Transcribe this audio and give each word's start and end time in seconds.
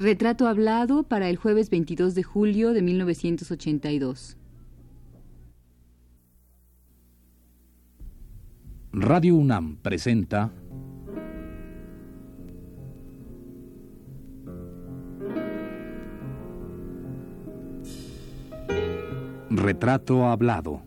Retrato 0.00 0.48
hablado 0.48 1.02
para 1.02 1.28
el 1.28 1.36
jueves 1.36 1.68
22 1.68 2.14
de 2.14 2.22
julio 2.22 2.72
de 2.72 2.80
1982. 2.80 4.38
Radio 8.94 9.36
UNAM 9.36 9.76
presenta 9.76 10.50
Retrato 19.50 20.24
hablado. 20.24 20.80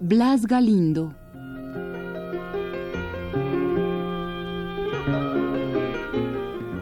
Blas 0.00 0.46
Galindo. 0.46 1.19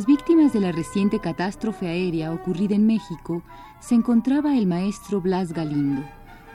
Las 0.00 0.06
víctimas 0.06 0.54
de 0.54 0.60
la 0.60 0.72
reciente 0.72 1.18
catástrofe 1.18 1.86
aérea 1.86 2.32
ocurrida 2.32 2.74
en 2.74 2.86
México 2.86 3.42
se 3.80 3.94
encontraba 3.94 4.56
el 4.56 4.66
maestro 4.66 5.20
Blas 5.20 5.52
Galindo, 5.52 6.02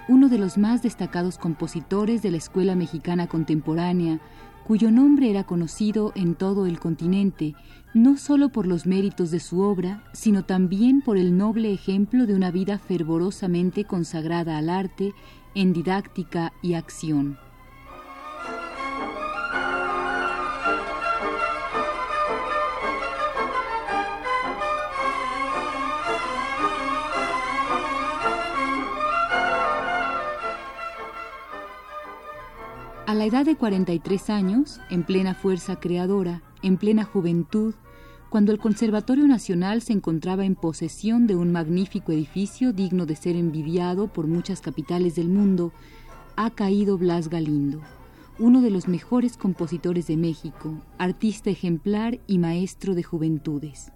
uno 0.07 0.29
de 0.29 0.39
los 0.39 0.57
más 0.57 0.81
destacados 0.81 1.37
compositores 1.37 2.23
de 2.23 2.31
la 2.31 2.37
Escuela 2.37 2.75
Mexicana 2.75 3.27
Contemporánea, 3.27 4.19
cuyo 4.65 4.89
nombre 4.89 5.29
era 5.29 5.43
conocido 5.43 6.11
en 6.15 6.33
todo 6.33 6.65
el 6.65 6.79
continente, 6.79 7.53
no 7.93 8.17
solo 8.17 8.49
por 8.49 8.65
los 8.65 8.87
méritos 8.87 9.29
de 9.29 9.39
su 9.39 9.59
obra, 9.59 10.03
sino 10.11 10.43
también 10.43 11.01
por 11.01 11.15
el 11.15 11.37
noble 11.37 11.71
ejemplo 11.71 12.25
de 12.25 12.33
una 12.33 12.49
vida 12.49 12.79
fervorosamente 12.79 13.83
consagrada 13.83 14.57
al 14.57 14.71
arte 14.71 15.13
en 15.53 15.71
didáctica 15.71 16.51
y 16.63 16.73
acción. 16.73 17.37
A 33.07 33.13
la 33.13 33.25
edad 33.25 33.45
de 33.45 33.55
43 33.55 34.31
años, 34.31 34.81
en 34.89 35.03
plena 35.03 35.35
fuerza 35.35 35.79
creadora, 35.79 36.41
en 36.63 36.77
plena 36.77 37.03
juventud, 37.03 37.75
cuando 38.31 38.51
el 38.51 38.57
Conservatorio 38.57 39.27
Nacional 39.27 39.83
se 39.83 39.93
encontraba 39.93 40.43
en 40.43 40.55
posesión 40.55 41.27
de 41.27 41.35
un 41.35 41.51
magnífico 41.51 42.11
edificio 42.11 42.73
digno 42.73 43.05
de 43.05 43.15
ser 43.15 43.35
envidiado 43.35 44.07
por 44.07 44.25
muchas 44.25 44.59
capitales 44.59 45.13
del 45.13 45.29
mundo, 45.29 45.71
ha 46.35 46.49
caído 46.49 46.97
Blas 46.97 47.29
Galindo, 47.29 47.79
uno 48.39 48.61
de 48.61 48.71
los 48.71 48.87
mejores 48.87 49.37
compositores 49.37 50.07
de 50.07 50.17
México, 50.17 50.73
artista 50.97 51.51
ejemplar 51.51 52.19
y 52.25 52.39
maestro 52.39 52.95
de 52.95 53.03
juventudes. 53.03 53.91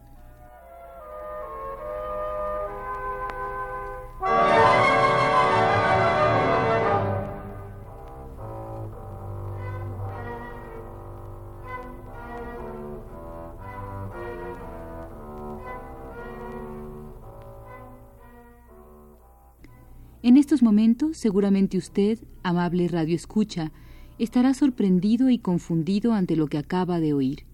Estos 20.39 20.63
momentos, 20.63 21.17
seguramente 21.17 21.77
usted, 21.77 22.17
amable 22.43 22.87
radio 22.87 23.15
escucha, 23.15 23.71
estará 24.17 24.53
sorprendido 24.53 25.29
y 25.29 25.37
confundido 25.37 26.13
ante 26.13 26.35
lo 26.35 26.47
que 26.47 26.57
acaba 26.57 26.99
de 26.99 27.13
oír. 27.13 27.45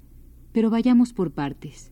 Pero 0.52 0.70
vayamos 0.70 1.12
por 1.12 1.32
partes. 1.32 1.92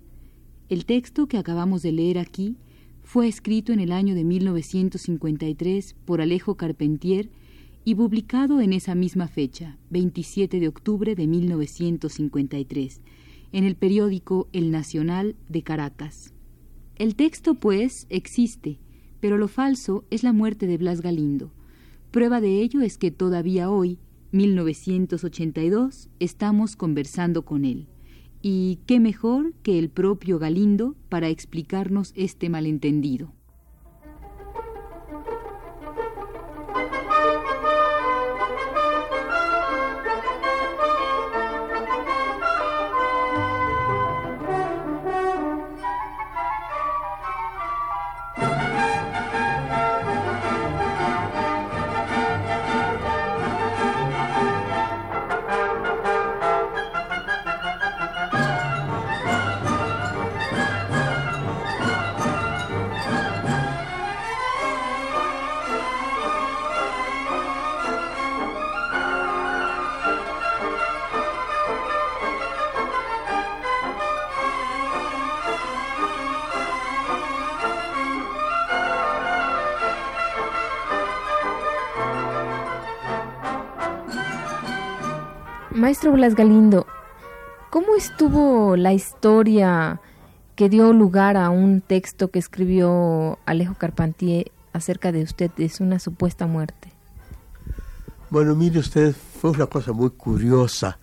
El 0.70 0.86
texto 0.86 1.28
que 1.28 1.38
acabamos 1.38 1.82
de 1.82 1.92
leer 1.92 2.20
aquí 2.20 2.58
fue 3.02 3.28
escrito 3.28 3.74
en 3.74 3.80
el 3.80 3.92
año 3.92 4.16
de 4.16 4.24
1953 4.24 5.96
por 6.06 6.22
Alejo 6.22 6.56
Carpentier 6.56 7.30
y 7.84 7.96
publicado 7.96 8.62
en 8.62 8.72
esa 8.72 8.96
misma 8.96 9.28
fecha, 9.28 9.78
27 9.90 10.60
de 10.60 10.68
octubre 10.68 11.16
de 11.16 11.28
1953, 11.28 13.02
en 13.52 13.64
el 13.64 13.76
periódico 13.76 14.48
El 14.54 14.72
Nacional 14.72 15.36
de 15.50 15.64
Caracas. 15.64 16.34
El 16.96 17.16
texto, 17.16 17.56
pues, 17.56 18.06
existe, 18.10 18.80
pero 19.24 19.38
lo 19.38 19.48
falso 19.48 20.04
es 20.10 20.22
la 20.22 20.34
muerte 20.34 20.68
de 20.68 20.78
Blas 20.78 21.00
Galindo. 21.00 21.54
Prueba 22.12 22.42
de 22.42 22.60
ello 22.60 22.82
es 22.82 22.98
que 22.98 23.10
todavía 23.10 23.70
hoy, 23.70 23.98
1982, 24.34 26.10
estamos 26.20 26.76
conversando 26.76 27.46
con 27.46 27.64
él. 27.64 27.88
Y 28.42 28.80
qué 28.86 29.00
mejor 29.00 29.54
que 29.64 29.80
el 29.80 29.88
propio 29.90 30.40
Galindo 30.40 30.98
para 31.08 31.30
explicarnos 31.30 32.12
este 32.18 32.50
malentendido. 32.50 33.32
Maestro 85.84 86.14
Blas 86.14 86.34
Galindo, 86.34 86.88
¿cómo 87.70 87.98
estuvo 87.98 88.78
la 88.78 88.94
historia 88.94 90.00
que 90.56 90.70
dio 90.70 90.94
lugar 90.94 91.36
a 91.36 91.50
un 91.50 91.82
texto 91.82 92.32
que 92.32 92.40
escribió 92.40 93.38
Alejo 93.46 93.74
Carpentier 93.74 94.50
acerca 94.72 95.12
de 95.12 95.24
usted, 95.24 95.52
es 95.58 95.82
una 95.82 96.00
supuesta 96.00 96.48
muerte? 96.48 96.94
Bueno, 98.30 98.56
mire 98.56 98.80
usted, 98.80 99.14
fue 99.14 99.52
una 99.52 99.66
cosa 99.66 99.92
muy 99.92 100.12
curiosa, 100.12 101.00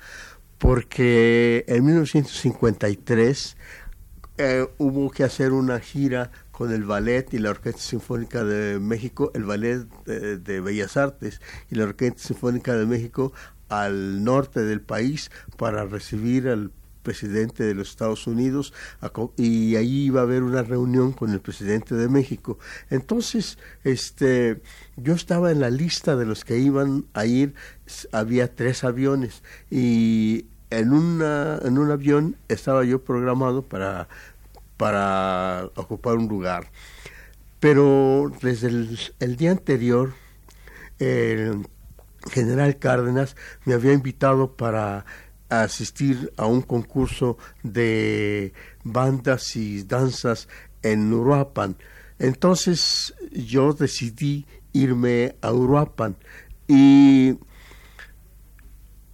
porque 0.57 1.67
en 1.69 1.85
1953 1.85 3.59
eh, 4.39 4.67
hubo 4.79 5.11
que 5.11 5.25
hacer 5.25 5.53
una 5.53 5.79
gira 5.81 6.31
con 6.53 6.73
el 6.73 6.85
ballet 6.85 7.35
y 7.35 7.39
la 7.39 7.51
Orquesta 7.51 7.83
Sinfónica 7.83 8.45
de 8.45 8.81
México, 8.81 9.31
el 9.35 9.45
ballet 9.45 9.87
de, 10.07 10.39
de 10.39 10.61
Bellas 10.63 10.97
Artes 10.97 11.43
y 11.71 11.75
la 11.75 11.85
Orquesta 11.85 12.29
Sinfónica 12.29 12.75
de 12.75 12.87
México 12.87 13.35
al 13.71 14.23
norte 14.23 14.61
del 14.61 14.83
país 14.83 15.31
para 15.57 15.87
recibir 15.87 16.49
al 16.49 16.71
presidente 17.03 17.65
de 17.65 17.75
los 17.75 17.89
Estados 17.89 18.27
Unidos 18.27 18.75
y 19.37 19.77
ahí 19.77 20.05
iba 20.05 20.21
a 20.21 20.25
haber 20.25 20.43
una 20.43 20.63
reunión 20.63 21.13
con 21.13 21.33
el 21.33 21.41
presidente 21.41 21.95
de 21.95 22.09
México. 22.09 22.59
Entonces, 22.91 23.59
este, 23.85 24.61
yo 24.97 25.15
estaba 25.15 25.51
en 25.51 25.61
la 25.61 25.71
lista 25.71 26.17
de 26.17 26.27
los 26.27 26.45
que 26.45 26.59
iban 26.59 27.07
a 27.15 27.25
ir, 27.25 27.55
había 28.13 28.55
tres 28.55 28.85
aviones 28.85 29.43
y 29.71 30.47
en 30.71 30.93
una 30.93 31.59
en 31.65 31.79
un 31.79 31.91
avión 31.91 32.37
estaba 32.49 32.85
yo 32.85 33.03
programado 33.03 33.63
para 33.63 34.09
para 34.77 35.69
ocupar 35.75 36.17
un 36.17 36.29
lugar. 36.29 36.71
Pero 37.61 38.33
desde 38.41 38.69
el, 38.69 39.37
día 39.37 39.51
anterior, 39.51 40.15
general 42.29 42.79
Cárdenas 42.79 43.37
me 43.65 43.75
había 43.75 43.93
invitado 43.93 44.57
para 44.57 45.05
asistir 45.49 46.33
a 46.37 46.47
un 46.47 46.63
concurso 46.63 47.37
de 47.63 48.53
bandas 48.85 49.57
y 49.57 49.83
danzas 49.83 50.49
en 50.83 51.13
Uruapan. 51.13 51.77
Entonces 52.19 53.15
yo 53.33 53.73
decidí 53.73 54.47
irme 54.73 55.37
a 55.41 55.53
Uruapan 55.53 56.17
y 56.69 57.37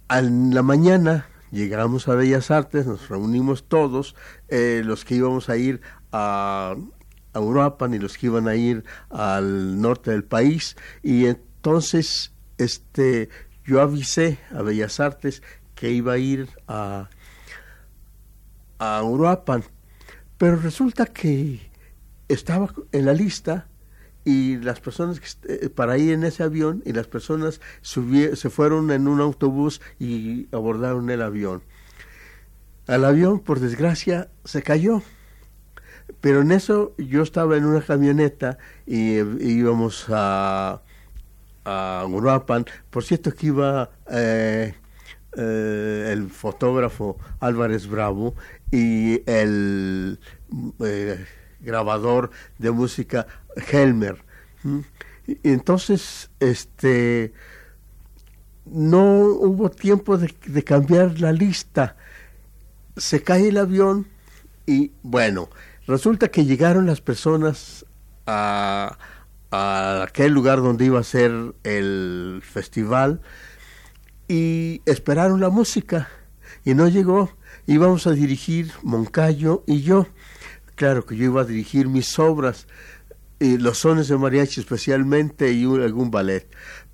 en 0.09 0.53
la 0.53 0.61
mañana 0.61 1.27
llegamos 1.51 2.07
a 2.07 2.15
Bellas 2.15 2.51
Artes, 2.51 2.85
nos 2.85 3.09
reunimos 3.09 3.67
todos, 3.67 4.15
eh, 4.49 4.83
los 4.85 5.05
que 5.05 5.15
íbamos 5.15 5.49
a 5.49 5.57
ir 5.57 5.81
a, 6.11 6.75
a 7.33 7.39
Uruapan 7.39 7.93
y 7.93 7.99
los 7.99 8.17
que 8.17 8.27
iban 8.27 8.47
a 8.47 8.55
ir 8.55 8.83
al 9.09 9.81
norte 9.81 10.11
del 10.11 10.23
país 10.23 10.75
y 11.01 11.25
entonces 11.25 12.33
este 12.57 13.29
yo 13.65 13.81
avisé 13.81 14.39
a 14.51 14.61
Bellas 14.61 14.99
Artes 14.99 15.43
que 15.75 15.91
iba 15.91 16.13
a 16.13 16.17
ir 16.17 16.49
a, 16.67 17.09
a 18.79 19.03
Uruapan, 19.03 19.63
pero 20.37 20.55
resulta 20.55 21.05
que 21.05 21.69
estaba 22.27 22.73
en 22.91 23.05
la 23.05 23.13
lista 23.13 23.67
y 24.27 24.57
las 24.57 24.81
personas 24.81 25.21
eh, 25.47 25.69
para 25.69 25.97
ir 25.97 26.11
en 26.11 26.25
ese 26.25 26.43
avión 26.43 26.83
y 26.85 26.91
las 26.91 27.07
personas 27.07 27.61
se 27.81 28.49
fueron 28.49 28.91
en 28.91 29.07
un 29.07 29.21
autobús 29.21 29.81
y 29.99 30.47
abordaron 30.51 31.09
el 31.09 31.21
avión. 31.21 31.61
Al 32.87 33.05
avión, 33.05 33.39
por 33.39 33.61
desgracia, 33.61 34.29
se 34.43 34.63
cayó. 34.63 35.01
Pero 36.19 36.41
en 36.41 36.51
eso 36.51 36.93
yo 36.97 37.21
estaba 37.21 37.55
en 37.55 37.65
una 37.65 37.81
camioneta 37.81 38.57
y, 38.85 39.15
íbamos 39.15 40.07
a, 40.09 40.81
a 41.67 42.05
Uruapan. 42.07 42.65
Por 42.89 43.03
cierto 43.03 43.33
que 43.33 43.47
iba 43.47 43.89
eh, 44.09 44.73
eh, 45.35 46.09
el 46.13 46.29
fotógrafo 46.29 47.17
Álvarez 47.41 47.87
Bravo 47.87 48.35
y 48.71 49.21
el 49.29 50.17
grabador 51.59 52.31
de 52.57 52.71
música 52.71 53.27
Helmer. 53.71 54.23
Entonces, 55.43 56.29
este, 56.39 57.33
no 58.65 59.03
hubo 59.03 59.69
tiempo 59.69 60.17
de, 60.17 60.29
cambiar 60.63 61.19
la 61.19 61.33
lista. 61.33 61.97
Se 62.95 63.21
cae 63.23 63.49
el 63.49 63.57
avión 63.57 64.07
y 64.65 64.91
bueno, 65.03 65.49
resulta 65.85 66.29
que 66.29 66.45
llegaron 66.45 66.85
las 66.85 67.01
personas 67.01 67.85
a, 68.25 68.97
a 69.51 70.03
aquel 70.03 70.33
lugar 70.33 70.61
donde 70.61 70.85
iba 70.85 70.99
a 70.99 71.03
ser 71.03 71.31
el 71.63 72.41
festival 72.43 73.21
y 74.27 74.81
esperaron 74.85 75.39
la 75.39 75.49
música 75.49 76.09
y 76.65 76.73
no 76.73 76.87
llegó. 76.87 77.31
Íbamos 77.65 78.07
a 78.07 78.11
dirigir 78.11 78.71
Moncayo 78.83 79.63
y 79.67 79.81
yo 79.81 80.07
claro 80.77 81.05
que 81.05 81.17
yo 81.17 81.25
iba 81.25 81.41
a 81.41 81.45
dirigir 81.45 81.89
mis 81.89 82.17
obras, 82.19 82.67
y 83.39 83.57
los 83.57 83.79
sones 83.79 84.07
de 84.07 84.17
mariachi 84.17 84.61
especialmente 84.61 85.51
y 85.51 85.65
algún 85.65 86.09
ballet. 86.11 86.47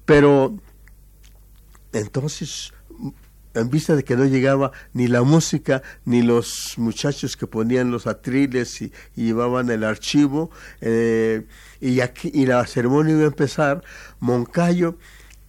Pero 0.05 0.57
entonces, 1.91 2.73
en 3.53 3.69
vista 3.69 3.95
de 3.95 4.03
que 4.03 4.15
no 4.15 4.25
llegaba 4.25 4.71
ni 4.93 5.07
la 5.07 5.23
música, 5.23 5.81
ni 6.05 6.21
los 6.21 6.75
muchachos 6.77 7.37
que 7.37 7.47
ponían 7.47 7.91
los 7.91 8.07
atriles 8.07 8.81
y, 8.81 8.91
llevaban 9.15 9.69
el 9.69 9.83
archivo, 9.83 10.51
eh, 10.81 11.45
y, 11.79 12.01
aquí, 12.01 12.31
y 12.33 12.45
la 12.45 12.65
ceremonia 12.65 13.13
iba 13.13 13.23
a 13.23 13.27
empezar, 13.27 13.83
Moncayo 14.19 14.97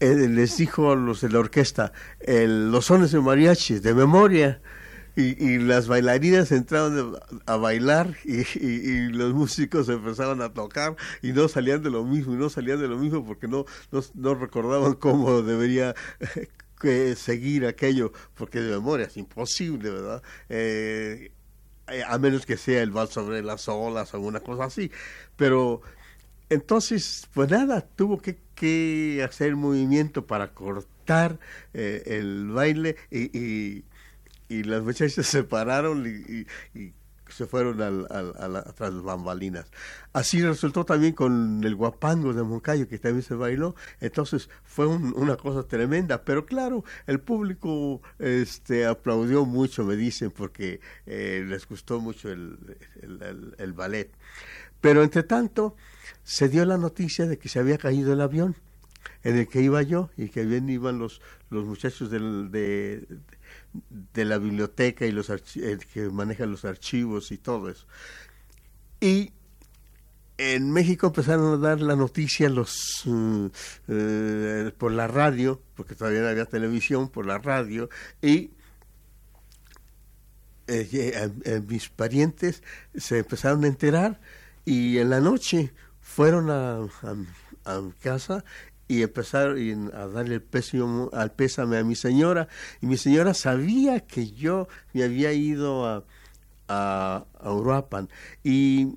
eh, 0.01 0.15
les 0.29 0.57
dijo 0.57 0.93
a 0.93 0.97
los 0.97 1.21
de 1.21 1.31
la 1.31 1.39
orquesta, 1.39 1.93
los 2.27 2.87
sones 2.87 3.13
de 3.13 3.21
mariachi 3.21 3.79
de 3.79 3.95
memoria, 3.95 4.61
y, 5.17 5.59
las 5.59 5.87
bailarinas 5.87 6.51
entraron 6.51 7.17
a, 7.47 7.57
bailar 7.57 8.17
y, 8.25 9.09
los 9.11 9.33
músicos 9.33 9.89
empezaron 9.89 10.43
a 10.43 10.53
tocar 10.53 10.97
y 11.23 11.33
no 11.33 11.49
salían 11.49 11.83
de 11.83 11.91
lo 11.91 12.05
mismo 12.05 12.35
y 12.35 12.37
no 12.37 12.51
salían 12.51 12.81
de 12.81 12.89
lo 12.89 12.99
mismo 12.99 13.25
porque 13.25 13.47
no, 13.47 13.65
no, 14.15 14.35
recordaban 14.35 14.95
cómo 14.95 15.43
debería 15.43 15.95
que 16.85 17.17
seguir 17.17 17.67
aquello 17.67 18.13
porque 18.35 18.61
de 18.61 18.73
memoria 18.73 19.07
es 19.07 19.17
imposible, 19.17 19.91
¿verdad? 19.91 20.23
Eh, 20.49 21.33
eh, 21.89 22.03
a 22.07 22.19
menos 22.19 22.47
que 22.47 22.57
sea 22.57 22.83
el 22.83 22.91
vals 22.91 23.11
sobre 23.11 23.43
las 23.43 23.69
olas 23.69 24.15
o 24.15 24.17
alguna 24.17 24.41
cosa 24.41 24.65
así. 24.65 24.91
Pero 25.37 25.83
entonces, 26.51 27.29
pues 27.35 27.51
nada, 27.51 27.81
tuvo 27.81 28.19
que, 28.21 28.39
que 28.55 29.23
hacer 29.29 29.57
movimiento 29.57 30.27
para 30.27 30.53
cortar 30.53 31.39
eh, 31.73 32.03
el 32.07 32.49
baile 32.49 32.97
y 33.11 33.85
y 34.49 34.63
las 34.63 34.83
muchachas 34.83 35.13
se 35.15 35.23
separaron 35.25 36.07
y, 36.07 36.93
se 37.35 37.47
fueron 37.47 37.83
al, 37.83 38.07
al, 38.11 38.57
a, 38.57 38.63
tras 38.73 38.93
las 38.93 39.03
bambalinas. 39.03 39.67
Así 40.13 40.41
resultó 40.41 40.85
también 40.85 41.15
con 41.15 41.63
el 41.65 41.75
guapango 41.75 42.33
de 42.33 42.43
Moncayo, 42.45 42.87
que 42.89 42.99
también 42.99 43.23
se 43.23 43.35
bailó. 43.35 43.75
Entonces 44.01 44.49
fue 44.63 44.87
una 44.87 45.37
cosa 45.37 45.65
tremenda. 45.65 46.23
Pero 46.25 46.47
claro, 46.47 46.85
el 47.07 47.21
público 47.21 48.01
este, 48.19 48.87
aplaudió 48.87 49.45
mucho, 49.45 49.85
me 49.85 49.97
dicen, 49.97 50.31
porque 50.31 50.81
eh, 51.07 51.45
les 51.47 51.67
gustó 51.67 52.01
mucho 52.01 52.31
el, 52.31 53.73
ballet. 53.75 54.13
Pero 54.81 55.03
entre 55.03 55.25
tanto, 55.25 55.75
se 56.23 56.49
dio 56.49 56.65
la 56.65 56.79
noticia 56.79 57.27
de 57.27 57.39
que 57.39 57.49
se 57.49 57.59
había 57.59 57.79
caído 57.79 58.13
el 58.13 58.21
avión 58.21 58.55
en 59.25 59.39
el 59.39 59.49
que 59.49 59.61
iba 59.61 59.83
yo 59.83 60.11
y 60.17 60.29
que 60.29 60.45
bien 60.45 60.69
iban 60.69 60.99
los, 60.99 61.21
los 61.51 61.65
muchachos 61.65 62.11
del, 62.11 62.51
de, 62.51 63.07
de 63.09 63.19
la 64.15 64.39
biblioteca 64.39 65.07
y 65.07 65.13
los 65.13 65.31
eh, 65.31 65.79
que 65.93 66.09
manejan 66.11 66.51
los 66.51 66.65
archivos 66.65 67.33
y 67.33 67.39
todo 67.39 67.69
eso. 67.69 67.87
Y 69.01 69.33
en 70.39 70.71
México 70.71 71.09
empezaron 71.09 71.55
a 71.55 71.57
dar 71.57 71.81
la 71.81 71.97
noticia 71.97 72.49
los 72.49 73.05
eh, 73.89 74.73
por 74.79 74.93
la 74.93 75.07
radio, 75.07 75.61
porque 75.77 75.95
todavía 75.95 76.21
no 76.23 76.29
había 76.29 76.47
televisión, 76.47 77.09
por 77.09 77.27
la 77.27 77.39
radio, 77.39 77.89
y 78.21 78.51
eh, 80.67 81.31
mis 81.69 81.89
parientes 81.89 82.63
se 82.95 83.19
empezaron 83.19 83.65
a 83.65 83.69
enterar 83.69 84.21
y 84.65 84.97
en 84.99 85.11
la 85.11 85.21
noche 85.21 85.73
fueron 86.01 86.51
a, 86.51 86.79
a, 86.79 87.15
a 87.67 87.83
casa 88.03 88.45
y 88.89 89.03
empezaron 89.03 89.91
a 89.95 90.07
darle 90.07 90.37
el 90.37 90.43
pésimo, 90.43 91.11
al 91.13 91.33
pésame 91.33 91.79
a 91.79 91.85
mi 91.85 91.95
señora. 91.95 92.49
Y 92.81 92.87
mi 92.87 92.97
señora 92.97 93.35
sabía 93.35 94.01
que 94.01 94.31
yo 94.31 94.69
me 94.93 95.05
había 95.05 95.33
ido 95.33 95.87
a, 95.87 96.05
a, 96.69 97.25
Uruapan. 97.43 98.09
Y 98.43 98.95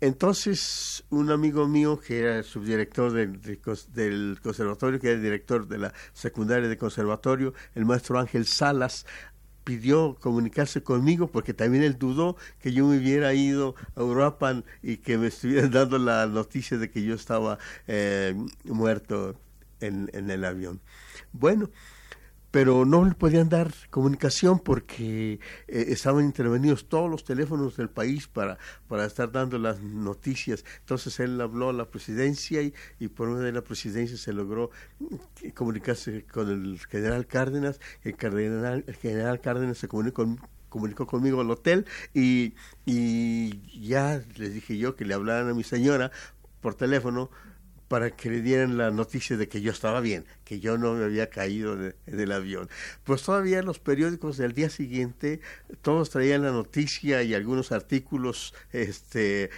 entonces 0.00 1.04
un 1.10 1.30
amigo 1.30 1.68
mío 1.68 2.00
que 2.00 2.20
era 2.20 2.38
el 2.38 2.44
subdirector 2.44 3.12
del, 3.12 3.40
del 3.92 4.38
conservatorio, 4.42 4.98
que 4.98 5.08
era 5.08 5.16
el 5.16 5.22
director 5.22 5.68
de 5.68 5.78
la 5.78 5.92
secundaria 6.12 6.68
de 6.68 6.78
conservatorio, 6.78 7.52
el 7.74 7.84
maestro 7.84 8.18
Ángel 8.18 8.46
Salas, 8.46 9.06
pidió 9.70 10.16
comunicarse 10.20 10.82
conmigo 10.82 11.28
porque 11.28 11.54
también 11.54 11.84
él 11.84 11.96
dudó 11.96 12.36
que 12.58 12.72
yo 12.72 12.86
me 12.88 12.98
hubiera 12.98 13.32
ido 13.34 13.76
a 13.94 14.00
Europa 14.00 14.64
y 14.82 14.96
que 14.96 15.16
me 15.16 15.28
estuvieran 15.28 15.70
dando 15.78 15.96
la 15.98 16.26
noticia 16.26 16.76
de 16.76 16.90
que 16.90 17.04
yo 17.04 17.14
estaba 17.14 17.56
eh, 17.86 18.34
muerto 18.64 19.36
en, 19.80 20.10
en 20.12 20.28
el 20.28 20.44
avión. 20.44 20.80
Bueno, 21.32 21.70
pero 22.50 22.84
no 22.84 23.04
le 23.04 23.14
podían 23.14 23.48
dar 23.48 23.72
comunicación 23.90 24.58
porque 24.58 25.40
eh, 25.68 25.84
estaban 25.88 26.24
intervenidos 26.24 26.88
todos 26.88 27.10
los 27.10 27.24
teléfonos 27.24 27.76
del 27.76 27.90
país 27.90 28.26
para, 28.26 28.58
para 28.88 29.04
estar 29.04 29.30
dando 29.30 29.58
las 29.58 29.80
noticias. 29.80 30.64
Entonces 30.80 31.20
él 31.20 31.40
habló 31.40 31.68
a 31.70 31.72
la 31.72 31.86
presidencia 31.86 32.62
y, 32.62 32.74
y 32.98 33.08
por 33.08 33.28
medio 33.28 33.42
de 33.42 33.52
la 33.52 33.62
presidencia 33.62 34.16
se 34.16 34.32
logró 34.32 34.70
mm, 34.98 35.48
comunicarse 35.54 36.24
con 36.24 36.48
el 36.50 36.80
general 36.86 37.26
Cárdenas. 37.26 37.80
El 38.02 38.16
general 38.16 39.40
Cárdenas 39.40 39.78
se 39.78 39.86
comunicó, 39.86 40.26
comunicó 40.68 41.06
conmigo 41.06 41.40
al 41.40 41.50
hotel 41.50 41.86
y, 42.14 42.54
y 42.84 43.80
ya 43.80 44.22
les 44.36 44.54
dije 44.54 44.76
yo 44.76 44.96
que 44.96 45.04
le 45.04 45.14
hablaran 45.14 45.48
a 45.48 45.54
mi 45.54 45.62
señora 45.62 46.10
por 46.60 46.74
teléfono 46.74 47.30
para 47.90 48.10
que 48.12 48.30
le 48.30 48.40
dieran 48.40 48.78
la 48.78 48.92
noticia 48.92 49.36
de 49.36 49.48
que 49.48 49.60
yo 49.60 49.72
estaba 49.72 50.00
bien, 50.00 50.24
que 50.50 50.58
yo 50.58 50.76
no 50.76 50.94
me 50.94 51.04
había 51.04 51.30
caído 51.30 51.74
en 51.74 51.94
el 52.06 52.32
avión. 52.32 52.68
Pues 53.04 53.22
todavía 53.22 53.62
los 53.62 53.78
periódicos 53.78 54.36
del 54.36 54.52
día 54.52 54.68
siguiente, 54.68 55.40
todos 55.80 56.10
traían 56.10 56.42
la 56.42 56.50
noticia 56.50 57.22
y 57.22 57.34
algunos 57.34 57.70
artículos 57.70 58.52
este, 58.72 59.50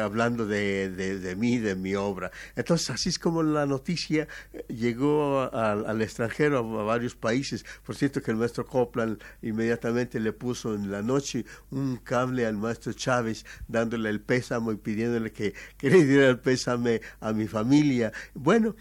hablando 0.00 0.46
de, 0.46 0.88
de, 0.88 1.36
mí, 1.36 1.58
de 1.58 1.74
mi 1.74 1.96
obra. 1.96 2.30
Entonces, 2.56 2.88
así 2.88 3.10
es 3.10 3.18
como 3.18 3.42
la 3.42 3.66
noticia 3.66 4.26
llegó 4.68 5.52
al 5.52 6.00
extranjero, 6.00 6.60
a, 6.80 6.84
varios 6.84 7.14
países. 7.14 7.66
Por 7.84 7.94
cierto, 7.94 8.22
que 8.22 8.30
el 8.30 8.38
maestro 8.38 8.64
Copland 8.64 9.18
inmediatamente 9.42 10.18
le 10.18 10.32
puso 10.32 10.74
en 10.74 10.90
la 10.90 11.02
noche 11.02 11.44
un 11.70 11.98
cable 11.98 12.46
al 12.46 12.56
maestro 12.56 12.94
Chávez, 12.94 13.44
dándole 13.68 14.08
el 14.08 14.22
pésamo 14.22 14.72
y 14.72 14.76
pidiéndole 14.76 15.30
que, 15.30 15.52
que 15.76 15.90
le 15.90 16.06
diera 16.06 16.30
el 16.30 16.38
pésame 16.38 17.02
a 17.20 17.34
mi 17.34 17.46
familia. 17.48 18.14
Bueno, 18.32 18.74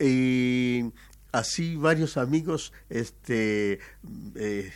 y 0.00 0.85
así 1.32 1.76
varios 1.76 2.16
amigos 2.16 2.72
este, 2.88 3.80
eh, 4.34 4.72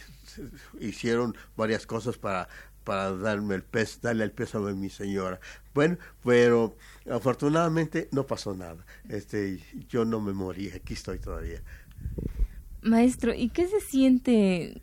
hicieron 0.81 1.37
varias 1.57 1.87
cosas 1.87 2.19
para 2.19 2.49
para 2.85 3.13
darme 3.13 3.55
el 3.55 3.63
pez, 3.63 4.01
darle 4.01 4.25
el 4.25 4.33
peso 4.33 4.67
a 4.67 4.73
mi 4.73 4.91
señora. 4.91 5.39
Bueno, 5.75 5.99
pero 6.25 6.77
afortunadamente 7.11 8.09
no 8.11 8.27
pasó 8.27 8.55
nada. 8.55 8.85
Este, 9.09 9.61
yo 9.89 10.05
no 10.05 10.21
me 10.21 10.33
morí, 10.33 10.71
aquí 10.71 10.95
estoy 10.95 11.19
todavía. 11.19 11.63
Maestro, 12.83 13.35
¿y 13.35 13.51
qué 13.51 13.69
se 13.69 13.81
siente 13.81 14.83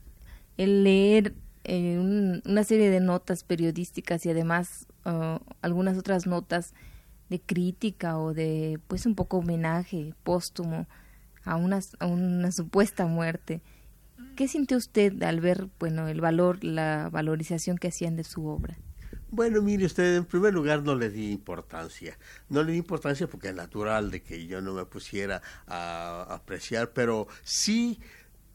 el 0.58 0.84
leer 0.84 1.34
eh, 1.64 2.40
una 2.46 2.64
serie 2.64 2.90
de 2.90 3.00
notas 3.00 3.44
periodísticas 3.44 4.26
y 4.26 4.30
además 4.30 4.88
uh, 5.06 5.40
algunas 5.62 5.98
otras 5.98 6.28
notas 6.28 6.74
de 7.30 7.42
crítica 7.42 8.18
o 8.18 8.34
de 8.34 8.80
pues 8.88 9.06
un 9.06 9.16
poco 9.16 9.40
homenaje 9.40 10.14
póstumo 10.24 10.88
a 11.48 11.56
una, 11.56 11.80
a 12.00 12.06
una 12.06 12.52
supuesta 12.52 13.06
muerte. 13.06 13.62
¿Qué 14.36 14.48
sintió 14.48 14.78
usted 14.78 15.22
al 15.24 15.42
ver 15.42 15.68
bueno 15.80 16.08
el 16.08 16.22
valor, 16.22 16.64
la 16.64 17.10
valorización 17.12 17.78
que 17.78 17.88
hacían 17.88 18.16
de 18.16 18.24
su 18.24 18.46
obra? 18.46 18.78
Bueno, 19.30 19.62
mire 19.62 19.86
usted, 19.86 20.16
en 20.16 20.26
primer 20.26 20.54
lugar 20.54 20.84
no 20.84 20.96
le 20.96 21.10
di 21.10 21.32
importancia. 21.32 22.18
No 22.50 22.64
le 22.64 22.72
di 22.72 22.78
importancia 22.78 23.28
porque 23.28 23.50
es 23.50 23.56
natural 23.56 24.10
de 24.10 24.22
que 24.22 24.46
yo 24.46 24.62
no 24.62 24.74
me 24.74 24.86
pusiera 24.86 25.42
a 25.68 26.28
apreciar, 26.30 26.92
pero 26.94 27.28
sí 27.44 28.00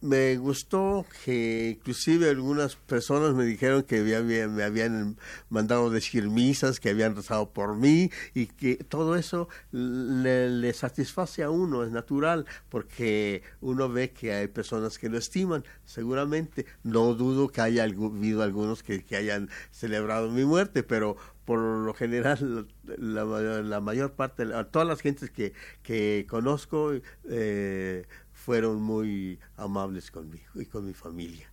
me 0.02 0.36
gustó 0.36 1.06
que 1.24 1.76
inclusive 1.78 2.28
algunas 2.28 2.74
personas 2.74 3.34
me 3.34 3.44
dijeron 3.44 3.84
que 3.84 4.02
me 4.02 4.64
habían 4.64 5.16
mandado 5.48 5.90
decir 5.90 6.28
misas, 6.28 6.80
que 6.80 6.90
habían 6.90 7.14
rezado 7.14 7.50
por 7.50 7.76
mí 7.76 8.10
y 8.34 8.46
que 8.46 8.76
todo 8.76 9.14
eso 9.16 9.48
le, 9.70 10.72
satisface 10.72 11.44
a 11.44 11.50
uno, 11.50 11.84
es 11.84 11.92
natural, 11.92 12.46
porque 12.68 13.42
uno 13.60 13.88
ve 13.88 14.10
que 14.10 14.32
hay 14.32 14.48
personas 14.48 14.98
que 14.98 15.08
lo 15.08 15.18
estiman, 15.18 15.64
seguramente. 15.84 16.66
No 16.82 17.14
dudo 17.14 17.48
que 17.48 17.60
haya 17.60 17.84
habido 17.84 18.42
algunos 18.42 18.82
que, 18.82 19.04
hayan 19.16 19.50
celebrado 19.70 20.30
mi 20.30 20.44
muerte, 20.44 20.82
pero 20.82 21.16
por 21.44 21.58
lo 21.58 21.94
general 21.94 22.68
la, 22.84 23.80
mayor 23.80 24.12
parte, 24.12 24.46
todas 24.70 24.88
las 24.88 25.00
gentes 25.00 25.30
que, 25.30 25.52
que 25.82 26.26
conozco, 26.28 26.92
eh, 27.28 28.06
fueron 28.42 28.82
muy 28.82 29.38
amables 29.56 30.10
conmigo 30.10 30.60
y 30.60 30.66
con 30.66 30.84
mi 30.84 30.94
familia. 30.94 31.51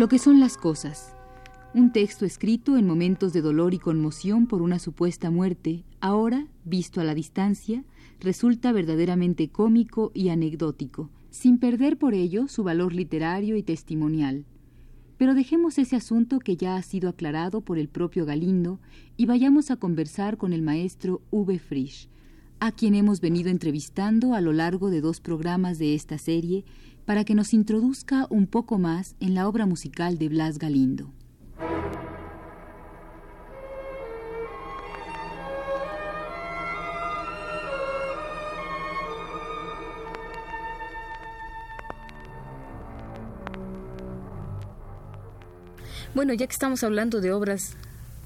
Lo 0.00 0.08
que 0.08 0.18
son 0.18 0.40
las 0.40 0.56
cosas. 0.56 1.14
Un 1.74 1.92
texto 1.92 2.24
escrito 2.24 2.78
en 2.78 2.86
momentos 2.86 3.34
de 3.34 3.42
dolor 3.42 3.74
y 3.74 3.78
conmoción 3.78 4.46
por 4.46 4.62
una 4.62 4.78
supuesta 4.78 5.30
muerte, 5.30 5.84
ahora, 6.00 6.46
visto 6.64 7.02
a 7.02 7.04
la 7.04 7.14
distancia, 7.14 7.84
resulta 8.18 8.72
verdaderamente 8.72 9.50
cómico 9.50 10.10
y 10.14 10.30
anecdótico, 10.30 11.10
sin 11.28 11.58
perder 11.58 11.98
por 11.98 12.14
ello 12.14 12.48
su 12.48 12.64
valor 12.64 12.94
literario 12.94 13.56
y 13.56 13.62
testimonial. 13.62 14.46
Pero 15.18 15.34
dejemos 15.34 15.76
ese 15.76 15.96
asunto 15.96 16.38
que 16.38 16.56
ya 16.56 16.76
ha 16.76 16.82
sido 16.82 17.10
aclarado 17.10 17.60
por 17.60 17.78
el 17.78 17.90
propio 17.90 18.24
Galindo 18.24 18.80
y 19.18 19.26
vayamos 19.26 19.70
a 19.70 19.76
conversar 19.76 20.38
con 20.38 20.54
el 20.54 20.62
maestro 20.62 21.20
V. 21.30 21.58
Frisch, 21.58 22.08
a 22.60 22.72
quien 22.72 22.94
hemos 22.94 23.20
venido 23.20 23.48
entrevistando 23.48 24.34
a 24.34 24.40
lo 24.42 24.52
largo 24.52 24.90
de 24.90 25.00
dos 25.00 25.20
programas 25.20 25.78
de 25.78 25.94
esta 25.94 26.18
serie 26.18 26.64
para 27.06 27.24
que 27.24 27.34
nos 27.34 27.54
introduzca 27.54 28.26
un 28.28 28.46
poco 28.46 28.78
más 28.78 29.16
en 29.18 29.34
la 29.34 29.48
obra 29.48 29.64
musical 29.64 30.18
de 30.18 30.28
Blas 30.28 30.58
Galindo. 30.58 31.10
Bueno, 46.14 46.34
ya 46.34 46.46
que 46.46 46.52
estamos 46.52 46.84
hablando 46.84 47.20
de 47.20 47.32
obras 47.32 47.76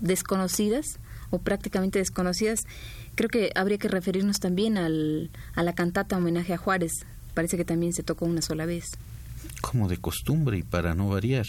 desconocidas 0.00 0.99
o 1.35 1.38
prácticamente 1.38 1.99
desconocidas, 1.99 2.64
creo 3.14 3.29
que 3.29 3.50
habría 3.55 3.79
que 3.79 3.88
referirnos 3.88 4.41
también 4.41 4.79
al, 4.79 5.31
a 5.55 5.62
la 5.62 5.75
cantata 5.75 6.17
homenaje 6.17 6.55
a 6.55 6.59
Juárez 6.59 7.05
parece 7.35 7.57
que 7.57 7.64
también 7.64 7.93
se 7.93 8.03
tocó 8.03 8.25
una 8.25 8.41
sola 8.41 8.64
vez. 8.64 8.97
Como 9.61 9.88
de 9.88 9.99
costumbre 9.99 10.59
y 10.59 10.62
para 10.62 10.95
no 10.95 11.09
variar. 11.09 11.47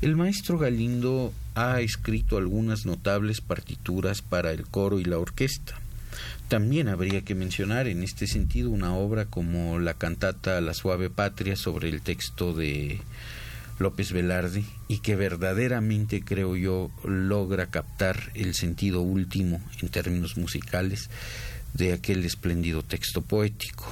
El 0.00 0.16
maestro 0.16 0.58
Galindo 0.58 1.32
ha 1.54 1.80
escrito 1.80 2.36
algunas 2.36 2.86
notables 2.86 3.40
partituras 3.40 4.22
para 4.22 4.52
el 4.52 4.66
coro 4.66 5.00
y 5.00 5.04
la 5.04 5.18
orquesta. 5.18 5.74
También 6.48 6.88
habría 6.88 7.22
que 7.22 7.34
mencionar 7.34 7.86
en 7.86 8.02
este 8.02 8.26
sentido 8.26 8.70
una 8.70 8.94
obra 8.94 9.26
como 9.26 9.78
la 9.78 9.94
cantata 9.94 10.60
La 10.60 10.74
suave 10.74 11.10
patria 11.10 11.56
sobre 11.56 11.88
el 11.88 12.02
texto 12.02 12.54
de 12.54 13.00
López 13.80 14.12
Velarde 14.12 14.62
y 14.88 14.98
que 14.98 15.16
verdaderamente 15.16 16.22
creo 16.22 16.54
yo 16.54 16.90
logra 17.04 17.66
captar 17.66 18.30
el 18.34 18.54
sentido 18.54 19.00
último 19.00 19.60
en 19.80 19.88
términos 19.88 20.36
musicales 20.36 21.08
de 21.74 21.94
aquel 21.94 22.24
espléndido 22.24 22.82
texto 22.82 23.22
poético. 23.22 23.86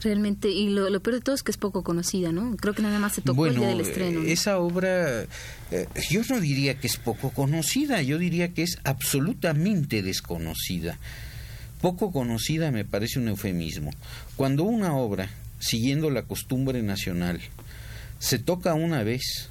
Realmente, 0.00 0.48
y 0.48 0.70
lo, 0.70 1.00
peor 1.00 1.16
de 1.16 1.20
todo 1.20 1.34
es 1.34 1.42
que 1.42 1.50
es 1.50 1.56
poco 1.56 1.82
conocida, 1.82 2.30
¿no? 2.30 2.56
Creo 2.56 2.72
que 2.72 2.82
nada 2.82 2.98
más 3.00 3.14
se 3.14 3.20
tocó 3.20 3.46
el 3.46 3.56
día 3.56 3.68
del 3.68 3.80
estreno. 3.80 4.22
Esa 4.22 4.58
obra, 4.58 5.22
eh, 5.72 5.88
yo 6.08 6.22
no 6.30 6.40
diría 6.40 6.78
que 6.78 6.86
es 6.86 6.96
poco 6.96 7.30
conocida, 7.30 8.00
yo 8.02 8.16
diría 8.16 8.54
que 8.54 8.62
es 8.62 8.78
absolutamente 8.84 10.02
desconocida. 10.02 10.98
Poco 11.80 12.12
conocida 12.12 12.70
me 12.70 12.84
parece 12.84 13.18
un 13.18 13.28
eufemismo. 13.28 13.90
Cuando 14.36 14.62
una 14.62 14.94
obra, 14.94 15.30
siguiendo 15.58 16.10
la 16.10 16.22
costumbre 16.22 16.80
nacional, 16.82 17.40
se 18.18 18.38
toca 18.38 18.74
una 18.74 19.02
vez, 19.02 19.48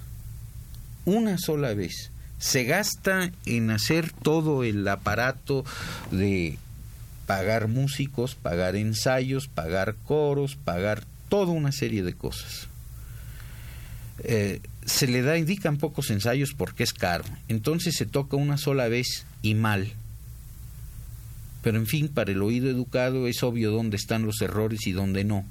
una 1.05 1.37
sola 1.37 1.73
vez, 1.73 2.11
se 2.39 2.63
gasta 2.63 3.31
en 3.45 3.71
hacer 3.71 4.11
todo 4.11 4.63
el 4.63 4.87
aparato 4.87 5.65
de 6.11 6.57
pagar 7.25 7.67
músicos, 7.67 8.35
pagar 8.35 8.75
ensayos, 8.75 9.47
pagar 9.47 9.95
coros, 10.05 10.55
pagar 10.55 11.03
toda 11.29 11.51
una 11.51 11.71
serie 11.71 12.03
de 12.03 12.13
cosas. 12.13 12.67
Eh, 14.23 14.61
se 14.85 15.07
le 15.07 15.21
da, 15.21 15.37
indican 15.37 15.77
pocos 15.77 16.09
ensayos 16.09 16.53
porque 16.57 16.83
es 16.83 16.93
caro. 16.93 17.25
Entonces 17.47 17.95
se 17.95 18.05
toca 18.05 18.37
una 18.37 18.57
sola 18.57 18.87
vez 18.87 19.25
y 19.41 19.55
mal. 19.55 19.91
Pero 21.63 21.77
en 21.77 21.87
fin, 21.87 22.07
para 22.07 22.31
el 22.31 22.41
oído 22.41 22.69
educado 22.69 23.27
es 23.27 23.43
obvio 23.43 23.71
dónde 23.71 23.97
están 23.97 24.25
los 24.25 24.41
errores 24.41 24.87
y 24.87 24.93
dónde 24.93 25.23
no. 25.23 25.45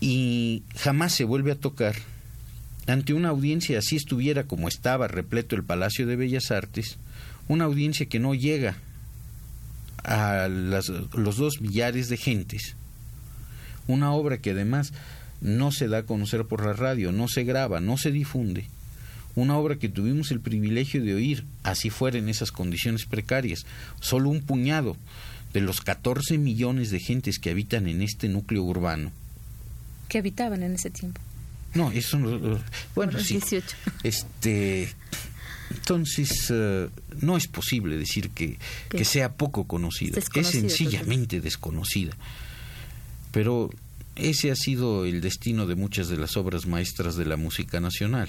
Y 0.00 0.62
jamás 0.76 1.14
se 1.14 1.24
vuelve 1.24 1.52
a 1.52 1.56
tocar 1.56 1.96
ante 2.86 3.14
una 3.14 3.30
audiencia 3.30 3.80
así 3.80 3.96
estuviera 3.96 4.44
como 4.44 4.68
estaba 4.68 5.08
repleto 5.08 5.56
el 5.56 5.64
Palacio 5.64 6.06
de 6.06 6.14
Bellas 6.14 6.52
Artes, 6.52 6.98
una 7.48 7.64
audiencia 7.64 8.06
que 8.06 8.20
no 8.20 8.34
llega 8.34 8.76
a 10.04 10.46
los 10.48 11.36
dos 11.36 11.60
millares 11.60 12.08
de 12.08 12.16
gentes. 12.16 12.76
Una 13.88 14.12
obra 14.12 14.38
que 14.38 14.50
además 14.50 14.92
no 15.40 15.72
se 15.72 15.88
da 15.88 15.98
a 15.98 16.02
conocer 16.04 16.44
por 16.44 16.64
la 16.64 16.74
radio, 16.74 17.10
no 17.10 17.26
se 17.26 17.42
graba, 17.42 17.80
no 17.80 17.96
se 17.96 18.12
difunde. 18.12 18.68
Una 19.34 19.58
obra 19.58 19.76
que 19.76 19.88
tuvimos 19.88 20.30
el 20.30 20.40
privilegio 20.40 21.02
de 21.02 21.14
oír, 21.14 21.44
así 21.64 21.90
fuera 21.90 22.18
en 22.18 22.28
esas 22.28 22.52
condiciones 22.52 23.04
precarias. 23.04 23.66
Solo 24.00 24.30
un 24.30 24.42
puñado 24.42 24.96
de 25.52 25.60
los 25.60 25.80
14 25.80 26.38
millones 26.38 26.90
de 26.90 27.00
gentes 27.00 27.40
que 27.40 27.50
habitan 27.50 27.88
en 27.88 28.00
este 28.02 28.28
núcleo 28.28 28.62
urbano 28.62 29.10
que 30.08 30.18
habitaban 30.18 30.62
en 30.62 30.74
ese 30.74 30.90
tiempo. 30.90 31.20
No, 31.74 31.90
eso 31.90 32.18
no, 32.18 32.58
bueno, 32.94 33.18
sí. 33.18 33.34
18. 33.34 33.76
Este 34.02 34.88
entonces, 35.70 36.50
eh, 36.50 36.88
no 37.20 37.36
es 37.36 37.48
posible 37.48 37.96
decir 37.96 38.30
que, 38.30 38.58
que 38.88 39.04
sea 39.04 39.32
poco 39.32 39.64
conocida, 39.64 40.18
es 40.18 40.46
sencillamente 40.46 41.40
desconocida. 41.40 42.16
Pero 43.32 43.70
ese 44.14 44.50
ha 44.50 44.56
sido 44.56 45.04
el 45.04 45.20
destino 45.20 45.66
de 45.66 45.74
muchas 45.74 46.08
de 46.08 46.16
las 46.16 46.36
obras 46.36 46.66
maestras 46.66 47.16
de 47.16 47.26
la 47.26 47.36
música 47.36 47.80
nacional. 47.80 48.28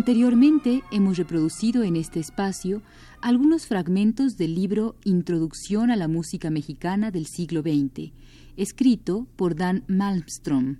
Anteriormente 0.00 0.82
hemos 0.90 1.18
reproducido 1.18 1.82
en 1.82 1.94
este 1.94 2.20
espacio 2.20 2.80
algunos 3.20 3.66
fragmentos 3.66 4.38
del 4.38 4.54
libro 4.54 4.96
Introducción 5.04 5.90
a 5.90 5.96
la 5.96 6.08
música 6.08 6.48
mexicana 6.48 7.10
del 7.10 7.26
siglo 7.26 7.60
XX, 7.60 8.10
escrito 8.56 9.26
por 9.36 9.56
Dan 9.56 9.84
Malmström. 9.88 10.78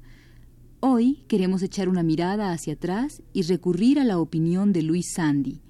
Hoy 0.80 1.22
queremos 1.28 1.60
echar 1.60 1.90
una 1.90 2.02
mirada 2.02 2.50
hacia 2.50 2.72
atrás 2.72 3.22
y 3.34 3.42
recurrir 3.42 4.00
a 4.00 4.04
la 4.04 4.18
opinión 4.18 4.72
de 4.72 4.80
Luis 4.80 5.12
Sandy, 5.12 5.60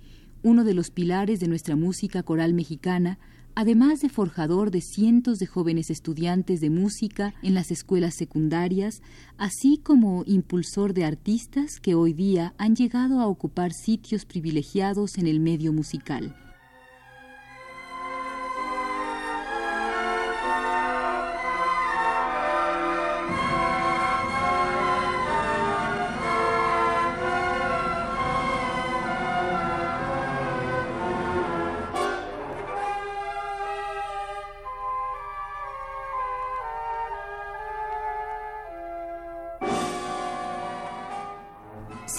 uno 0.44 0.62
de 0.62 0.74
los 0.74 0.92
pilares 0.92 1.40
de 1.40 1.48
nuestra 1.48 1.74
música 1.74 2.22
coral 2.22 2.54
mexicana, 2.54 3.18
además 3.54 4.00
de 4.00 4.08
forjador 4.08 4.70
de 4.70 4.80
cientos 4.80 5.38
de 5.38 5.46
jóvenes 5.46 5.90
estudiantes 5.90 6.60
de 6.60 6.70
música 6.70 7.34
en 7.42 7.54
las 7.54 7.70
escuelas 7.70 8.14
secundarias, 8.14 9.02
así 9.38 9.78
como 9.78 10.24
impulsor 10.26 10.94
de 10.94 11.04
artistas 11.04 11.80
que 11.80 11.94
hoy 11.94 12.12
día 12.12 12.54
han 12.58 12.76
llegado 12.76 13.20
a 13.20 13.26
ocupar 13.26 13.72
sitios 13.72 14.24
privilegiados 14.24 15.18
en 15.18 15.26
el 15.26 15.40
medio 15.40 15.72
musical. 15.72 16.34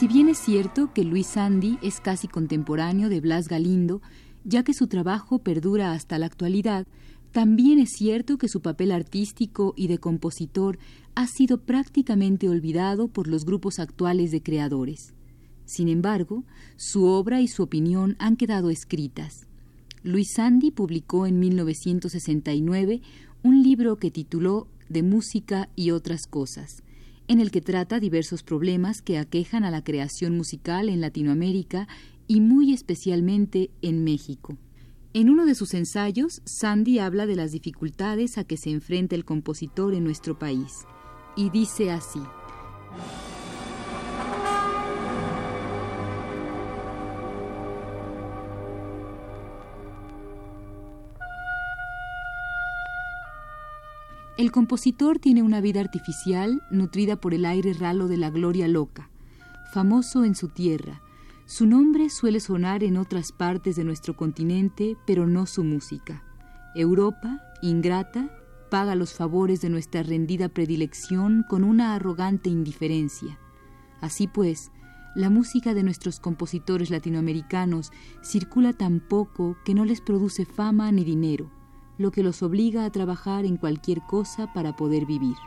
Si 0.01 0.07
bien 0.07 0.29
es 0.29 0.39
cierto 0.39 0.91
que 0.95 1.03
Luis 1.03 1.27
Sandy 1.27 1.77
es 1.83 1.99
casi 1.99 2.27
contemporáneo 2.27 3.07
de 3.07 3.21
Blas 3.21 3.47
Galindo, 3.47 4.01
ya 4.43 4.63
que 4.63 4.73
su 4.73 4.87
trabajo 4.87 5.37
perdura 5.37 5.91
hasta 5.91 6.17
la 6.17 6.25
actualidad, 6.25 6.87
también 7.31 7.77
es 7.77 7.91
cierto 7.91 8.39
que 8.39 8.47
su 8.47 8.63
papel 8.63 8.91
artístico 8.91 9.75
y 9.77 9.89
de 9.89 9.99
compositor 9.99 10.79
ha 11.13 11.27
sido 11.27 11.59
prácticamente 11.59 12.49
olvidado 12.49 13.09
por 13.09 13.27
los 13.27 13.45
grupos 13.45 13.77
actuales 13.77 14.31
de 14.31 14.41
creadores. 14.41 15.13
Sin 15.65 15.87
embargo, 15.87 16.45
su 16.77 17.05
obra 17.05 17.39
y 17.39 17.47
su 17.47 17.61
opinión 17.61 18.15
han 18.17 18.37
quedado 18.37 18.71
escritas. 18.71 19.45
Luis 20.01 20.29
Sandy 20.35 20.71
publicó 20.71 21.27
en 21.27 21.39
1969 21.39 23.03
un 23.43 23.61
libro 23.61 23.97
que 23.97 24.09
tituló 24.09 24.67
De 24.89 25.03
música 25.03 25.69
y 25.75 25.91
otras 25.91 26.25
cosas, 26.25 26.81
en 27.27 27.39
el 27.39 27.51
que 27.51 27.61
trata 27.61 27.99
diversos 27.99 28.43
problemas 28.43 29.01
que 29.01 29.17
aquejan 29.17 29.63
a 29.63 29.71
la 29.71 29.83
creación 29.83 30.35
musical 30.35 30.89
en 30.89 31.01
Latinoamérica 31.01 31.87
y 32.27 32.41
muy 32.41 32.73
especialmente 32.73 33.69
en 33.81 34.03
México. 34.03 34.57
En 35.13 35.29
uno 35.29 35.45
de 35.45 35.55
sus 35.55 35.73
ensayos, 35.73 36.41
Sandy 36.45 36.99
habla 36.99 37.25
de 37.25 37.35
las 37.35 37.51
dificultades 37.51 38.37
a 38.37 38.45
que 38.45 38.57
se 38.57 38.69
enfrenta 38.69 39.15
el 39.15 39.25
compositor 39.25 39.93
en 39.93 40.05
nuestro 40.05 40.39
país, 40.39 40.71
y 41.35 41.49
dice 41.49 41.91
así. 41.91 42.21
El 54.37 54.51
compositor 54.51 55.19
tiene 55.19 55.43
una 55.43 55.59
vida 55.59 55.81
artificial 55.81 56.63
nutrida 56.71 57.17
por 57.17 57.33
el 57.33 57.45
aire 57.45 57.73
ralo 57.73 58.07
de 58.07 58.15
la 58.15 58.29
gloria 58.29 58.67
loca, 58.69 59.09
famoso 59.73 60.23
en 60.23 60.35
su 60.35 60.47
tierra. 60.47 61.01
Su 61.45 61.67
nombre 61.67 62.09
suele 62.09 62.39
sonar 62.39 62.81
en 62.83 62.95
otras 62.95 63.33
partes 63.33 63.75
de 63.75 63.83
nuestro 63.83 64.15
continente, 64.15 64.95
pero 65.05 65.27
no 65.27 65.45
su 65.45 65.65
música. 65.65 66.23
Europa, 66.75 67.41
ingrata, 67.61 68.31
paga 68.69 68.95
los 68.95 69.13
favores 69.13 69.59
de 69.59 69.69
nuestra 69.69 70.01
rendida 70.01 70.47
predilección 70.47 71.43
con 71.49 71.65
una 71.65 71.93
arrogante 71.93 72.49
indiferencia. 72.49 73.37
Así 73.99 74.27
pues, 74.27 74.71
la 75.13 75.29
música 75.29 75.73
de 75.73 75.83
nuestros 75.83 76.21
compositores 76.21 76.89
latinoamericanos 76.89 77.91
circula 78.23 78.71
tan 78.71 79.01
poco 79.01 79.57
que 79.65 79.73
no 79.73 79.83
les 79.83 79.99
produce 79.99 80.45
fama 80.45 80.89
ni 80.93 81.03
dinero 81.03 81.51
lo 82.01 82.11
que 82.11 82.23
los 82.23 82.41
obliga 82.43 82.83
a 82.85 82.91
trabajar 82.91 83.45
en 83.45 83.57
cualquier 83.57 84.01
cosa 84.01 84.51
para 84.53 84.75
poder 84.75 85.05
vivir. 85.05 85.37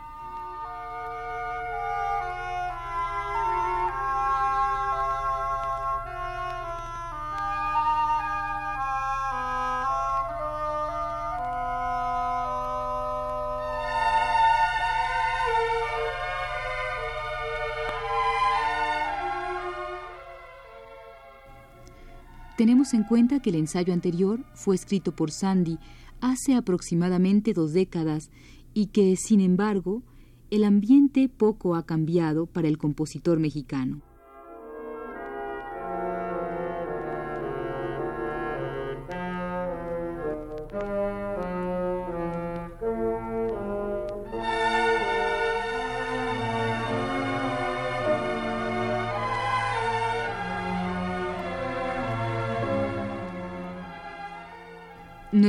Tenemos 22.56 22.94
en 22.94 23.02
cuenta 23.02 23.40
que 23.40 23.50
el 23.50 23.56
ensayo 23.56 23.92
anterior 23.92 24.40
fue 24.54 24.74
escrito 24.76 25.12
por 25.12 25.32
Sandy 25.32 25.78
hace 26.24 26.54
aproximadamente 26.54 27.52
dos 27.52 27.74
décadas 27.74 28.30
y 28.72 28.86
que, 28.86 29.14
sin 29.16 29.40
embargo, 29.40 30.02
el 30.50 30.64
ambiente 30.64 31.28
poco 31.28 31.74
ha 31.74 31.84
cambiado 31.84 32.46
para 32.46 32.66
el 32.66 32.78
compositor 32.78 33.38
mexicano. 33.40 34.00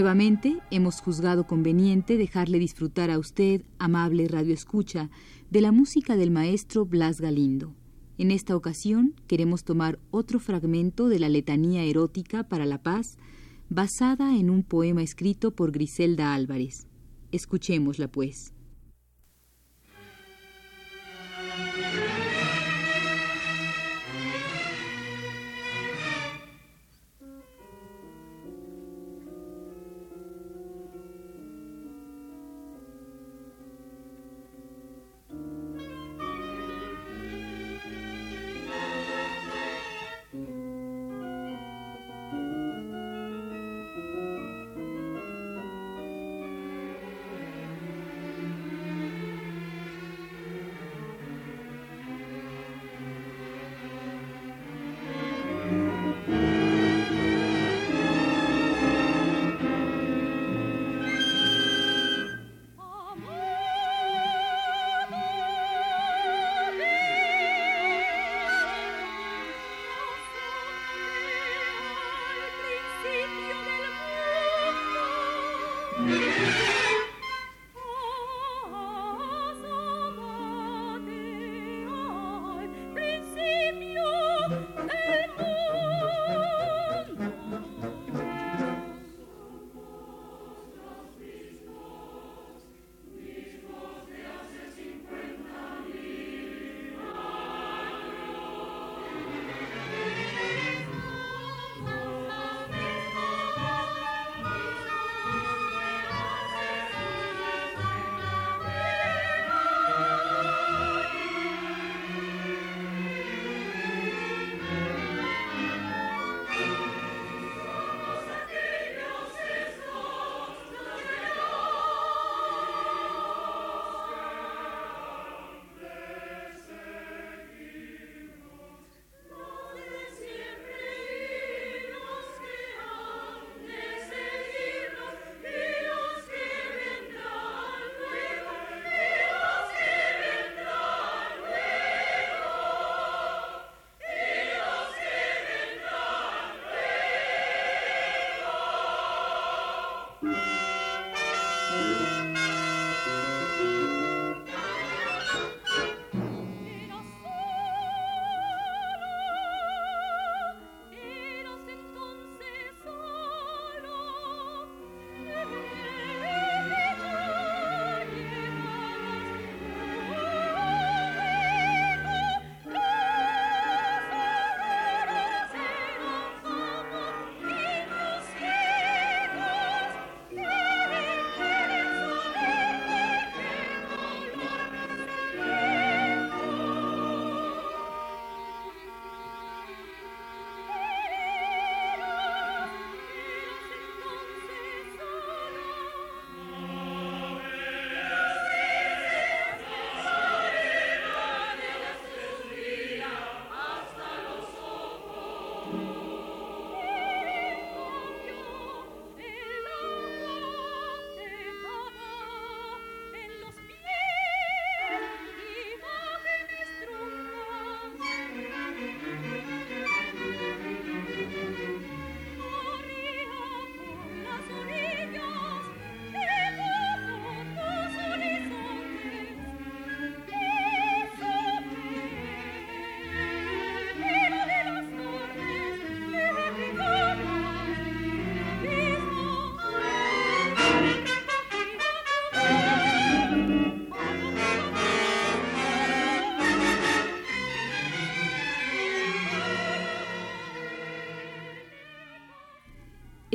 Nuevamente 0.06 0.60
hemos 0.70 1.02
juzgado 1.02 1.48
conveniente 1.48 2.16
dejarle 2.16 2.60
disfrutar 2.60 3.10
a 3.10 3.18
usted, 3.18 3.64
amable 3.80 4.28
radioescucha, 4.28 5.10
de 5.50 5.62
la 5.62 5.72
música 5.72 6.16
del 6.16 6.30
maestro 6.30 6.86
Blas 6.86 7.20
Galindo. 7.20 7.74
En 8.20 8.30
esta 8.30 8.56
ocasión 8.56 9.16
queremos 9.26 9.64
tomar 9.64 9.98
otro 10.12 10.40
fragmento 10.40 11.10
de 11.10 11.18
la 11.18 11.28
letanía 11.28 11.82
erótica 11.86 12.44
para 12.44 12.68
la 12.68 12.84
paz, 12.84 13.18
basada 13.68 14.38
en 14.38 14.52
un 14.52 14.62
poema 14.62 15.02
escrito 15.02 15.56
por 15.56 15.72
Griselda 15.72 16.36
Álvarez. 16.36 16.86
Escuchémosla, 17.32 18.08
pues. 18.08 18.55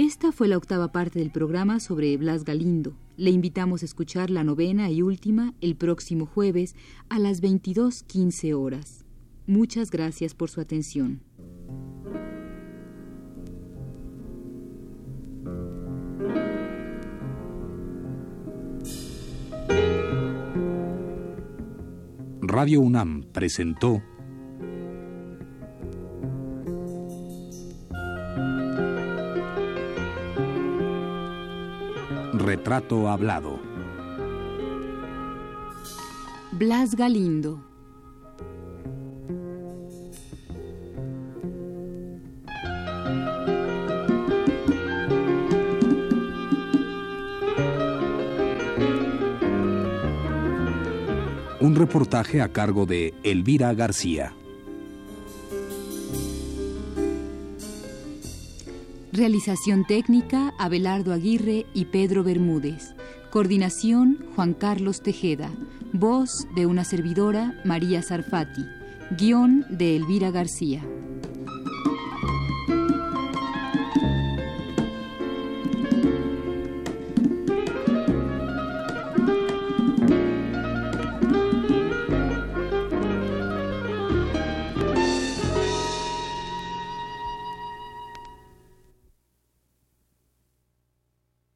Esta 0.03 0.33
fue 0.33 0.49
la 0.49 0.57
octava 0.57 0.93
parte 0.93 1.19
del 1.19 1.31
programa 1.31 1.79
sobre 1.79 2.17
Blas 2.17 2.45
Galindo. 2.45 2.95
Le 3.19 3.29
invitamos 3.29 3.83
a 3.83 3.85
escuchar 3.85 4.31
la 4.31 4.43
novena 4.45 4.91
y 4.91 5.03
última 5.03 5.53
el 5.61 5.77
próximo 5.77 6.25
jueves 6.25 6.75
a 7.11 7.19
las 7.19 7.43
22.15 7.43 8.55
horas. 8.55 9.05
Muchas 9.47 9.91
gracias 9.91 10.33
por 10.33 10.49
su 10.49 10.63
atención. 10.63 11.21
Radio 22.41 22.81
UNAM 22.81 23.25
presentó 23.33 24.03
Retrato 32.71 33.09
Hablado. 33.09 33.59
Blas 36.53 36.95
Galindo. 36.95 37.65
Un 51.59 51.75
reportaje 51.75 52.41
a 52.41 52.53
cargo 52.53 52.87
de 52.87 53.15
Elvira 53.25 53.75
García. 53.75 54.33
Realización 59.21 59.85
técnica, 59.85 60.55
Abelardo 60.59 61.13
Aguirre 61.13 61.67
y 61.75 61.85
Pedro 61.85 62.25
Bermúdez. 62.25 62.95
Coordinación, 63.29 64.25
Juan 64.35 64.55
Carlos 64.55 65.03
Tejeda. 65.03 65.51
Voz 65.93 66.31
de 66.57 66.65
una 66.65 66.85
servidora, 66.85 67.61
María 67.67 68.01
Sarfati. 68.01 68.65
Guión 69.19 69.67
de 69.69 69.95
Elvira 69.95 70.31
García. 70.31 70.83